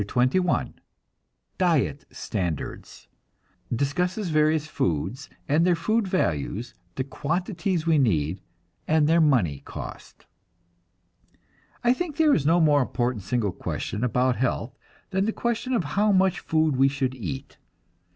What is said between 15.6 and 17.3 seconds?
of how much food we should